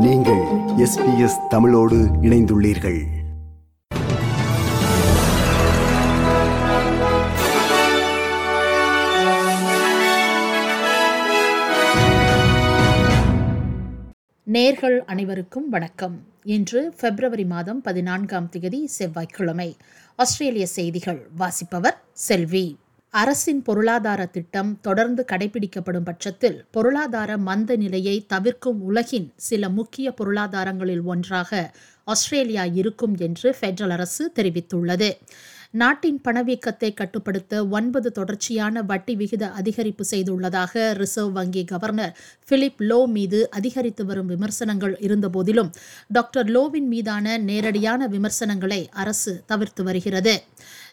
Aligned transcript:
நீங்கள் 0.00 0.40
எஸ்பிஎஸ் 0.76 1.48
தமிழோடு 1.48 1.96
இணைந்துள்ளீர்கள். 1.96 3.04
நேர்கள் 14.52 14.98
அனைவருக்கும் 14.98 15.68
வணக்கம். 15.68 16.22
இன்று 16.42 16.94
பிப்ரவரி 17.00 17.44
மாதம் 17.44 17.80
பதினான்காம் 17.80 18.48
தேதி 18.48 18.86
செவ்வாய்க்கிழமை. 18.86 19.76
ஆஸ்திரேலிய 20.16 20.66
செய்திகள் 20.66 21.28
வாசிப்பவர் 21.36 22.00
செல்வி. 22.12 22.79
அரசின் 23.14 23.62
பொருளாதார 23.62 24.26
திட்டம் 24.26 24.80
தொடர்ந்து 24.80 25.24
கடைபிடிக்கப்படும் 25.32 26.04
பட்சத்தில் 26.04 26.64
பொருளாதார 26.70 27.38
மந்த 27.38 27.76
நிலையை 27.76 28.26
தவிர்க்கும் 28.28 28.80
உலகின் 28.80 29.32
சில 29.36 29.68
முக்கிய 29.68 30.12
பொருளாதாரங்களில் 30.12 31.02
ஒன்றாக 31.04 31.70
ஆஸ்திரேலியா 32.04 32.64
இருக்கும் 32.64 33.16
என்று 33.18 33.56
ஃபெடரல் 33.60 33.88
அரசு 33.88 34.32
தெரிவித்துள்ளது. 34.34 35.10
நாட்டின் 35.74 36.20
பணவீக்கத்தை 36.24 36.94
கட்டுப்படுத்த 36.94 37.66
ஒன்பது 37.66 38.12
தொடர்ச்சியான 38.12 38.82
வட்டி 38.82 39.14
விகித 39.16 39.52
அதிகரிப்பு 39.60 40.04
செய்துள்ளதாக 40.10 40.92
ரிசர்வ் 40.92 41.32
வங்கி 41.32 41.64
கவர்னர் 41.64 42.16
பிலிப் 42.48 42.80
லோ 42.80 43.06
மீது 43.06 43.50
அதிகரித்து 43.50 44.04
வரும் 44.04 44.26
விமர்சனங்கள் 44.26 44.96
இருந்தபோதிலும் 45.00 45.70
டாக்டர் 46.08 46.46
லோவின் 46.46 46.88
மீதான 46.88 47.38
நேரடியான 47.38 48.06
விமர்சனங்களை 48.06 48.88
அரசு 48.92 49.42
தவிர்த்து 49.46 49.84
வருகிறது. 49.84 50.42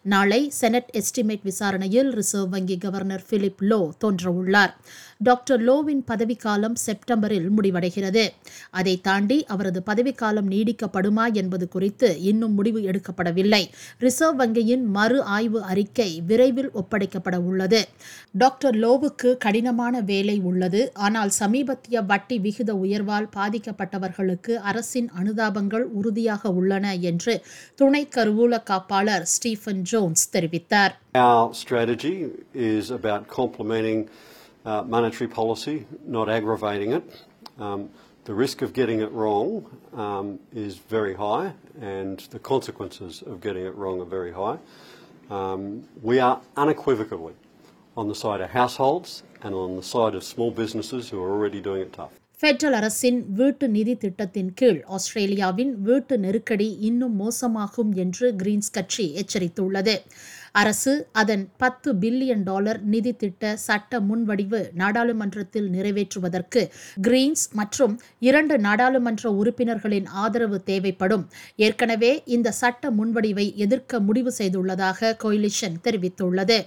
நாளை 0.04 0.50
செனட் 0.50 0.92
எஸ்டிமேட் 0.94 1.44
விசாரணையில் 1.44 2.12
ரிசர்வ் 2.12 2.50
வங்கி 2.50 2.78
கவர்னர் 2.78 3.24
பிலிப் 3.30 3.62
லோ 3.62 3.90
தோன்றவுள்ளார். 4.06 4.74
டாக்டர் 5.18 5.62
லோவின் 5.64 6.04
பதவிக்காலம் 6.08 6.76
செப்டம்பரில் 6.86 7.50
முடிவடைகிறது. 7.52 8.30
அதை 8.70 9.02
தாண்டி 9.02 9.46
அவரது 9.46 9.84
பதவிக்காலம் 9.86 10.52
நீடிக்கப்படுமா 10.52 11.34
என்பது 11.34 11.68
குறித்து 11.68 12.22
இன்னும் 12.22 12.54
முடிவு 12.54 12.80
எடுக்கப்படவில்லை. 12.80 13.64
ரிசர்வ் 14.00 14.36
வங்கி 14.36 14.67
வங்கியின் 14.68 14.88
மறு 14.96 15.18
ஆய்வு 15.36 15.60
அறிக்கை 15.72 16.08
விரைவில் 16.30 16.70
ஒப்படைக்கப்பட 16.80 17.36
உள்ளது. 17.50 17.80
டாக்டர் 18.42 18.76
லோவுக்கு 18.84 19.30
கடினமான 19.44 20.02
வேலை 20.10 20.36
உள்ளது. 20.50 20.82
ஆனால் 21.06 21.32
சமீபத்திய 21.42 22.02
வட்டி 22.10 22.38
விகித 22.46 22.72
உயர்வால் 22.84 23.28
பாதிக்கப்பட்டவர்களுக்கு 23.38 24.56
அரசின் 24.72 25.10
அனுதாபங்கள் 25.20 25.86
உறுதியாக 26.00 26.52
உள்ளன 26.60 26.96
என்று 27.12 27.36
துணை 27.82 28.04
கருவூல 28.18 28.60
காப்பாளர் 28.72 29.28
ஸ்டீஃபன் 29.36 29.84
ஜோன்ஸ் 29.92 30.26
தெரிவித்தார். 30.36 30.96
Our 31.28 31.46
strategy 31.64 32.16
is 32.72 32.86
about 33.00 33.22
complementing 33.40 34.02
uh, 34.70 34.82
monetary 34.96 35.30
policy, 35.40 35.78
not 36.18 36.28
aggravating 36.38 36.92
it. 37.00 37.08
Um, 37.66 37.82
the 38.27 38.35
risk 38.35 38.63
of 38.63 38.73
getting 38.73 39.01
it 39.01 39.13
wrong 39.13 39.49
um, 39.95 40.27
is 40.55 40.73
very 40.91 41.15
high, 41.17 41.49
and 41.81 42.17
the 42.31 42.39
consequences 42.53 43.23
of 43.23 43.41
getting 43.41 43.65
it 43.67 43.75
wrong 43.75 43.97
are 44.01 44.11
very 44.21 44.33
high. 44.33 44.59
Um, 45.31 45.63
we 46.03 46.17
are 46.21 46.37
unequivocally 46.57 47.35
on 47.97 48.09
the 48.09 48.15
side 48.15 48.41
of 48.41 48.51
households 48.51 49.11
and 49.43 49.55
on 49.55 49.71
the 49.77 49.87
side 49.95 50.15
of 50.15 50.23
small 50.25 50.51
businesses 50.63 51.03
who 51.11 51.17
are 51.25 51.31
already 51.31 51.61
doing 51.61 51.83
it 51.87 51.93
tough. 51.93 52.13
Federal 52.41 52.77
அரசின் 52.79 53.19
வீட்டு 53.39 53.65
நிதி 53.69 53.95
திட்டத்தின் 54.05 54.49
கீழ் 54.61 54.79
ஆஸ்திரேலியாவின் 54.97 55.73
வீட்டு 55.89 56.15
நெருக்கடி 56.19 56.67
இன்னும் 56.89 57.15
மோசமாகும் 57.21 57.93
என்று 58.05 58.29
கிரீன்ஸ் 58.41 58.73
கட்சி 58.77 59.07
எச்சரித்துள்ளது 59.21 59.95
அரசு 60.60 60.94
அதன் 61.22 61.44
பத்து 61.62 61.90
பில்லியன் 62.02 62.44
டாலர் 62.44 62.80
நிதி 62.94 63.12
திட்ட 63.16 63.56
சட்ட 63.66 64.00
முன்வடிவு 64.00 64.60
நாடாளுமன்றத்தில் 64.82 65.68
நிறைவேற்றுவதற்கு 65.76 66.62
கிரீன்ஸ் 67.08 67.44
மற்றும் 67.60 67.94
இரண்டு 68.28 68.56
நாடாளுமன்ற 68.58 69.32
உறுப்பினர்களின் 69.40 70.08
ஆதரவு 70.24 70.58
தேவைப்படும். 70.70 71.26
ஏற்கனவே 71.66 72.12
இந்த 72.36 72.52
சட்ட 72.62 72.92
முன்வடிவை 72.92 73.46
எதிர்க்க 73.66 74.00
முடிவு 74.00 74.34
செய்துள்ளதாக 74.40 75.14
கொயிலிஷன் 75.24 75.78
தெரிவித்துள்ளது. 75.88 76.58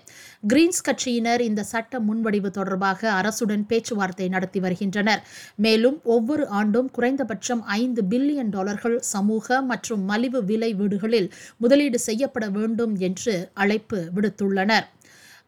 கிரீன்ஸ் 0.53 0.85
கட்சியினர் 0.89 1.45
இந்த 1.49 1.65
சட்ட 1.73 2.01
முன்வடிவு 2.09 2.51
தொடர்பாக 2.59 3.11
அரசுடன் 3.21 3.65
பேச்சுவார்த்தை 3.73 4.29
நடத்தி 4.29 4.63
வருகின்றனர். 4.67 5.23
மேலும் 5.67 5.99
ஒவ்வொரு 6.17 6.47
ஆண்டும் 6.61 6.91
குறைந்தபட்சம் 6.99 7.65
ஐந்து 7.81 8.05
பில்லியன் 8.13 8.55
டாலர்கள் 8.57 8.99
சமூக 9.13 9.61
மற்றும் 9.73 10.05
மலிவு 10.13 10.43
விலை 10.45 10.73
வீடுகளில் 10.75 11.31
முதலீடு 11.57 11.99
செய்யப்பட 12.09 12.47
வேண்டும் 12.59 12.95
என்று 13.09 13.35
அழைப்பு 13.55 13.79
விடுத்துள்ளனர் 14.16 14.86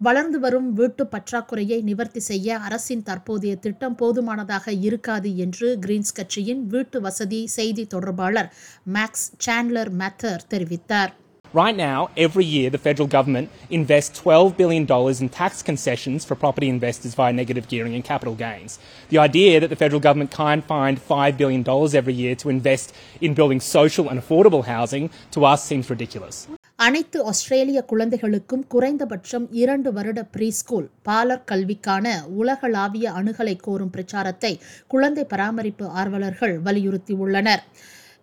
வளர்ந்து 0.02 0.40
வரும் 0.40 0.74
வீட்டு 0.74 1.04
பற்றாக்குறையை 1.04 1.84
நிவர்த்தி 1.84 2.20
செய்ய 2.20 2.58
அரசின் 2.60 3.04
தற்போதைய 3.04 3.56
திட்டம் 3.56 3.96
போதுமானதாக 3.96 4.72
இருக்காது 4.72 5.38
என்று 5.38 5.78
கிரீன்ஸ் 5.86 6.14
கட்சியின் 6.14 6.68
வீட்டு 6.68 7.02
வசதி 7.02 7.48
செய்தி 7.48 7.86
தொடர்பாளர் 7.86 8.52
மேக்ஸ் 8.94 9.32
சாண்ட்லர் 9.38 9.92
மேத்தர் 10.02 10.44
தெரிவித்தார் 10.50 11.14
Right 11.54 11.78
now, 11.78 12.10
every 12.18 12.44
year, 12.46 12.70
the 12.70 12.78
federal 12.78 13.08
government 13.08 13.50
invests 13.70 14.22
$12 14.22 14.58
billion 14.58 14.86
in 15.24 15.30
tax 15.30 15.64
concessions 15.64 16.26
for 16.26 16.36
property 16.36 16.68
investors 16.68 17.16
via 17.16 17.32
negative 17.32 17.70
gearing 17.70 17.96
and 17.96 18.04
capital 18.04 18.36
gains. 18.36 18.80
The 19.10 19.20
idea 19.20 19.60
that 19.60 19.70
the 19.70 19.76
federal 19.76 20.02
government 20.02 20.32
can't 20.32 20.66
find 20.66 21.00
$5 21.00 21.38
billion 21.38 21.64
every 21.96 22.14
year 22.14 22.36
to 22.36 22.50
invest 22.50 22.94
in 23.22 23.34
building 23.34 23.62
social 23.62 24.10
and 24.10 24.20
affordable 24.20 24.66
housing 24.66 25.10
to 25.32 25.46
us 25.46 25.64
seems 25.64 25.90
ridiculous. 25.90 26.48
அனைத்து 26.85 27.19
ஆஸ்திரேலிய 27.31 27.79
குழந்தைகளுக்கும் 27.91 28.63
குறைந்தபட்சம் 28.69 29.47
இரண்டு 29.63 29.89
வருட 29.93 30.21
preschool 30.35 30.87
பாலர் 31.03 31.45
கல்விக்கான 31.51 32.07
உலகளாவிய 32.41 33.07
அணுகலை 33.19 33.55
கோரும் 33.67 33.91
பிரச்சாரத்தை 33.91 34.53
குழந்தை 34.87 35.25
பராமரிப்பு 35.25 35.87
ஆர்வலர்கள் 36.03 36.55
வலியுறுத்தியுள்ளனர். 36.67 37.63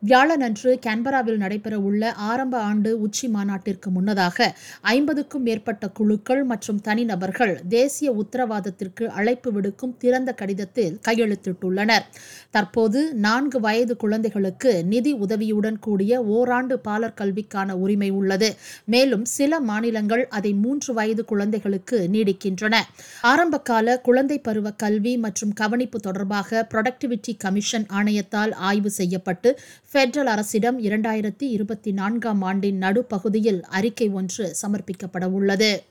வியாழனன்று 0.01 0.71
கேன்பராவில் 0.85 1.39
நடைபெறவுள்ள 1.41 2.11
ஆரம்ப 2.15 2.55
ஆண்டு 2.59 3.01
உச்சி 3.01 3.27
மாநாட்டிற்கு 3.27 3.89
முன்னதாக 3.89 4.45
ஐம்பதுக்கும் 4.81 5.41
மேற்பட்ட 5.41 5.89
குழுக்கள் 5.89 6.43
மற்றும் 6.43 6.79
தனிநபர்கள் 6.81 7.59
தேசிய 7.69 8.11
உத்தரவாதத்திற்கு 8.11 9.05
அழைப்பு 9.19 9.51
விடுக்கும் 9.51 9.97
திறந்த 9.97 10.33
கடிதத்தில் 10.33 10.99
கையெழுத்திட்டுள்ளனர். 11.07 12.05
தற்போது 12.49 13.13
நான்கு 13.13 13.59
வயது 13.59 13.97
குழந்தைகளுக்கு 13.97 14.71
நிதி 14.83 15.13
உதவியுடன் 15.13 15.79
கூடிய 15.79 16.21
ஓராண்டு 16.23 16.79
பாலர் 16.79 17.17
கல்விக்கான 17.21 17.75
உரிமை 17.77 18.09
உள்ளது. 18.09 18.55
மேலும் 18.85 19.25
சில 19.25 19.59
மாநிலங்கள் 19.59 20.27
அதை 20.29 20.53
மூன்று 20.53 20.93
வயது 20.93 21.25
குழந்தைகளுக்கு 21.25 21.99
நீடிக்கின்றன. 22.11 22.75
ஆரம்பகால 23.21 23.97
குழந்தை 23.99 24.39
பருவ 24.39 24.71
கல்வி 24.71 25.17
மற்றும் 25.17 25.53
கவனிப்பு 25.53 25.99
தொடர்பாக 25.99 26.67
ப்ரொடக்டிவிட்டி 26.73 27.35
கமிஷன் 27.37 27.87
ஆணையத்தால் 27.99 28.53
ஆய்வு 28.53 28.89
செய்யப்பட்டு 28.91 29.49
ஃபெடரல் 29.93 30.25
அரசிடம் 30.25 30.79
இரண்டாயிரத்தி 30.79 31.45
இருபத்தி 31.55 31.91
நான்காம் 31.91 32.41
ஆண்டின் 32.41 32.77
நடுப்பகுதியில் 32.77 33.61
அறிக்கை 33.61 34.09
ஒன்று 34.09 34.55
சமர்ப்பிக்கப்பட 34.61 35.25
உள்ளது. 35.31 35.83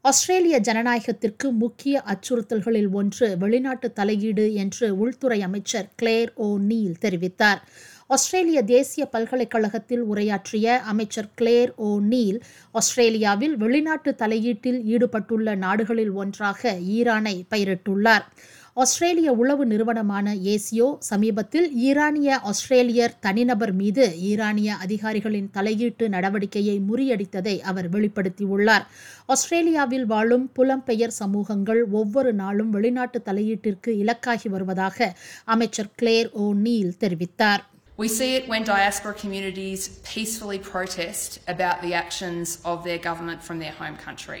ஆஸ்திரேலிய 0.00 0.60
ஜனநாயகத்திற்கு 0.60 1.50
முக்கிய 1.50 2.02
அச்சுறுத்தல்களில் 2.06 2.90
ஒன்று 2.90 3.36
வெளிநாட்டு 3.38 3.92
தலையீடு 3.92 4.54
என்று 4.54 4.98
உள்துறை 4.98 5.42
அமைச்சர் 5.42 5.88
கிளேர் 5.96 6.32
ஓ 6.34 6.56
நீல் 6.58 6.96
தெரிவித்தார். 7.00 7.60
ஆஸ்திரேலிய 8.06 8.62
தேசிய 8.62 9.06
பல்கலைக்கழகத்தில் 9.06 10.00
உரையாற்றிய 10.00 10.80
அமைச்சர் 10.80 11.30
கிளேர் 11.34 11.74
ஓ 11.76 11.98
நீல் 11.98 12.42
ஆஸ்திரேலியாவில் 12.72 13.56
வெளிநாட்டு 13.56 14.14
தலையீட்டில் 14.18 14.80
ஈடுபட்டுள்ள 14.84 15.54
நாடுகளில் 15.54 16.10
ஒன்றாக 16.10 16.78
ஈரானை 16.98 17.36
பயிரிட்டுள்ளார். 17.50 18.26
ஆஸ்திரேலிய 18.76 19.30
உளவு 19.32 19.64
நிறுவனமான 19.66 20.26
ஏசியோ 20.52 20.86
சமீபத்தில் 21.08 21.66
ஈரானிய 21.86 22.38
ஆஸ்திரேலியர் 22.50 23.16
தனிநபர் 23.20 23.72
மீது 23.72 24.04
ஈரானிய 24.28 24.76
அதிகாரிகளின் 24.84 25.50
தலையீட்டு 25.56 26.06
நடவடிக்கையை 26.08 26.76
முறியடித்ததை 26.88 27.54
அவர் 27.70 27.88
வெளிப்படுத்தியுள்ளார் 27.88 28.86
ஆஸ்திரேலியாவில் 29.26 30.06
வாழும் 30.06 30.46
புலம்பெயர் 30.56 31.14
சமூகங்கள் 31.18 31.82
ஒவ்வொரு 32.00 32.32
நாளும் 32.34 32.70
வெளிநாட்டு 32.70 33.20
தலையீட்டிற்கு 33.28 33.92
இலக்காகி 34.02 34.50
வருவதாக 34.54 35.10
அமைச்சர் 35.48 35.92
கிளேர் 35.96 36.30
ஓ 36.36 36.46
நீல் 36.64 36.96
தெரிவித்தார் 37.04 37.62
We 37.98 38.08
see 38.10 38.30
it 38.36 38.44
when 38.48 38.62
diaspora 38.66 39.12
communities 39.14 39.80
peacefully 40.04 40.58
protest 40.66 41.30
about 41.46 41.78
the 41.82 41.92
actions 41.96 42.48
of 42.64 42.78
their 42.84 43.00
government 43.00 43.40
from 43.42 43.58
their 43.58 43.74
home 43.74 43.98
country. 43.98 44.40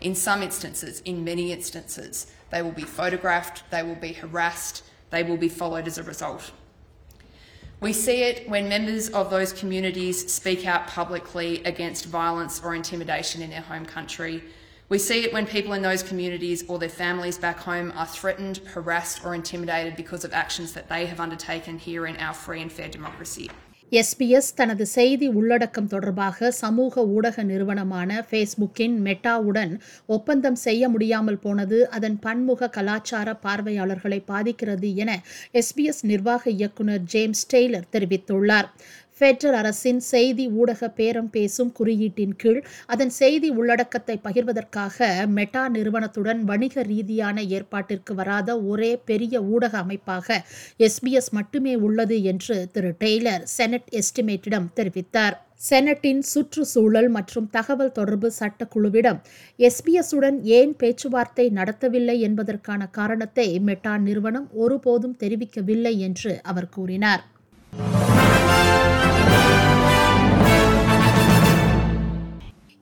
In 0.00 0.14
some 0.14 0.42
instances, 0.42 1.00
in 1.04 1.24
many 1.24 1.52
instances, 1.52 2.26
they 2.50 2.62
will 2.62 2.72
be 2.72 2.82
photographed, 2.82 3.62
they 3.70 3.82
will 3.82 3.94
be 3.94 4.12
harassed, 4.12 4.82
they 5.10 5.22
will 5.22 5.36
be 5.36 5.48
followed 5.48 5.86
as 5.86 5.98
a 5.98 6.02
result. 6.02 6.52
We 7.80 7.92
see 7.92 8.22
it 8.22 8.48
when 8.48 8.68
members 8.68 9.10
of 9.10 9.30
those 9.30 9.52
communities 9.52 10.32
speak 10.32 10.66
out 10.66 10.86
publicly 10.86 11.62
against 11.64 12.06
violence 12.06 12.62
or 12.62 12.74
intimidation 12.74 13.42
in 13.42 13.50
their 13.50 13.60
home 13.60 13.84
country. 13.84 14.42
We 14.88 14.98
see 14.98 15.24
it 15.24 15.32
when 15.32 15.46
people 15.46 15.72
in 15.74 15.82
those 15.82 16.02
communities 16.02 16.64
or 16.68 16.78
their 16.78 16.88
families 16.88 17.36
back 17.36 17.58
home 17.58 17.92
are 17.96 18.06
threatened, 18.06 18.58
harassed, 18.58 19.24
or 19.24 19.34
intimidated 19.34 19.96
because 19.96 20.24
of 20.24 20.32
actions 20.32 20.72
that 20.72 20.88
they 20.88 21.06
have 21.06 21.20
undertaken 21.20 21.78
here 21.78 22.06
in 22.06 22.16
our 22.16 22.32
free 22.32 22.62
and 22.62 22.72
fair 22.72 22.88
democracy. 22.88 23.50
SBS 23.92 24.48
தனது 24.54 24.86
செய்தி 24.86 25.26
உள்ளடக்கம் 25.28 25.86
தொடர்பாக 25.86 26.50
சமூக 26.50 27.04
ஊடக 27.06 27.42
நிறுவனமான 27.42 28.26
ஃபேஸ்புக்கின் 28.30 28.96
மெட்டாவுடன் 29.04 29.72
ஒப்பந்தம் 30.06 30.54
செய்ய 30.54 30.88
முடியாமல் 30.88 31.38
போனது 31.38 31.88
அதன் 31.88 32.18
பன்முக 32.18 32.68
கலாச்சார 32.68 33.34
பார்வையாளர்களை 33.34 34.20
பாதிக்கிறது 34.26 34.94
என 34.94 35.22
எஸ்பிஎஸ் 35.52 36.02
நிர்வாக 36.02 36.50
இயக்குநர் 36.50 37.02
ஜேம்ஸ் 37.04 37.46
டெய்லர் 37.54 37.90
தெரிவித்துள்ளார். 37.92 38.70
ஃபெடரல் 39.20 39.56
அரசின் 39.58 40.00
செய்தி 40.08 40.44
ஊடக 40.60 40.88
பேரம் 40.96 41.28
பேசும் 41.36 41.70
குறியீட்டின் 41.78 42.34
கீழ் 42.42 42.58
அதன் 42.86 43.12
செய்தி 43.18 43.48
உள்ளடக்கத்தை 43.58 44.16
பகிர்வதற்காக 44.26 45.06
மெட்டா 45.36 45.62
நிறுவனத்துடன் 45.76 46.40
வணிக 46.50 46.82
ரீதியான 46.90 47.44
ஏற்பாட்டிற்கு 47.56 48.14
வராத 48.14 48.58
ஒரே 48.72 48.90
பெரிய 49.10 49.40
ஊடக 49.54 49.74
அமைப்பாக 49.78 50.36
எஸ்பிஎஸ் 50.86 51.30
மட்டுமே 51.38 51.74
உள்ளது 51.86 52.16
என்று 52.32 52.56
திரு 52.74 52.90
டெய்லர் 53.04 53.44
செனட் 53.56 53.88
எஸ்டிமேட்டிடம் 54.00 54.68
தெரிவித்தார். 54.80 55.36
செனட்டின் 55.68 56.20
சுற்றுச்சூழல் 56.32 57.08
மற்றும் 57.16 57.46
தகவல் 57.50 57.94
தொடர்பு 57.98 58.30
சட்டக்குழுவிடம் 58.40 59.20
எஸ்பிஎஸ்உடன் 59.58 60.38
ஏன் 60.58 60.74
பேச்சுவார்த்தை 60.82 61.46
நடத்தவில்லை 61.60 62.16
என்பதற்கான 62.28 62.90
காரணத்தை 62.98 63.48
மெட்டா 63.70 63.94
நிறுவனம் 64.08 64.48
ஒருபோதும் 64.64 65.16
தெரிவிக்கவில்லை 65.22 65.94
என்று 66.08 66.34
அவர் 66.42 66.68
கூறினார். 66.76 67.24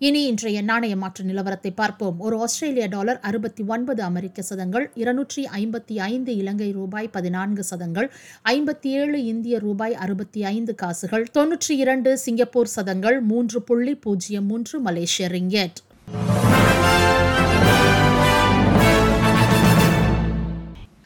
இனி 0.07 0.21
இன்றைய 0.27 0.59
நாணய 0.63 0.95
மாற்று 0.97 1.23
நிலவரத்தை 1.25 1.71
பார்ப்போம். 1.75 2.17
ஒரு 2.21 2.37
ஆஸ்திரேலிய 2.45 2.87
டாலர் 2.95 3.21
அறுபத்தி 3.29 3.63
ஒன்பது 3.75 4.03
அமெரிக்க 4.03 4.43
சதங்கள் 4.43 4.87
இருநூற்றி 4.95 5.43
ஐம்பத்தி 5.61 5.95
ஐந்து 6.09 6.33
இலங்கை 6.37 6.69
ரூபாய் 6.73 7.09
பதினான்கு 7.17 7.65
சதங்கள் 7.71 8.09
ஐம்பத்தி 8.55 8.91
ஏழு 9.03 9.21
இந்திய 9.25 9.59
ரூபாய் 9.59 9.95
அறுபத்தி 10.07 10.43
ஐந்து 10.45 10.75
காசுகள் 10.75 11.27
தொன்னூற்றி 11.39 11.77
இரண்டு 11.85 12.13
சிங்கப்பூர் 12.19 12.75
சதங்கள் 12.77 13.19
மூன்று 13.33 13.63
புள்ளி 13.63 13.95
பூஜ்ஜியம் 13.95 14.47
மூன்று 14.47 14.79
மலேசிய 14.81 15.29
ரிங்கெட். 15.29 15.81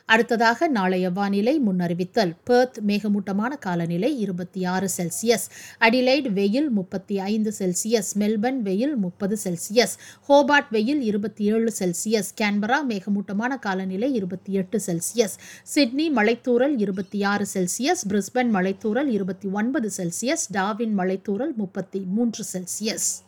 அடுத்ததாக 0.09 0.69
நாளைய 0.69 1.11
வானிலை 1.11 1.61
முன்னறிவித்தல். 1.61 2.33
பெர்த் 2.45 2.79
மேகமூட்டமான 2.87 3.57
காலநிலை 3.57 4.21
இருபத்தி 4.21 4.65
ஆறு 4.65 4.89
செல்சியஸ். 4.97 5.47
அடிலைட் 5.81 6.33
வெயில் 6.33 6.69
முப்பத்தி 6.69 7.19
ஐந்து 7.19 7.53
செல்சியஸ். 7.59 8.11
மெல்பர்ன் 8.19 8.59
வெயில் 8.59 8.97
முப்பது 8.97 9.37
செல்சியஸ். 9.45 9.95
ஹோபார்ட் 10.29 10.71
வெயில் 10.71 11.01
இருபத்தி 11.01 11.45
ஏழு 11.45 11.73
செல்சியஸ். 11.79 12.31
கேன்பரா 12.41 12.77
மேகமூட்டமான 12.89 13.59
காலநிலை 13.59 14.15
இருபத்தி 14.15 14.53
எட்டு 14.53 14.81
செல்சியஸ். 14.87 15.37
சிட்னி 15.75 16.11
மலைத்தூரல் 16.17 16.75
இருபத்தி 16.77 17.23
ஆறு 17.23 17.47
செல்சியஸ். 17.55 18.03
பிரிஸ்பன் 18.09 18.53
மலைத்தூரல் 18.53 19.07
இருபத்தி 19.07 19.49
ஒன்பது 19.49 19.91
செல்சியஸ். 19.97 20.45
டாவின் 20.53 20.99
மலைத்தூரல் 20.99 21.55
முப்பத்தி 21.57 22.01
மூன்று 22.01 22.45
செல்சியஸ். 22.53 23.28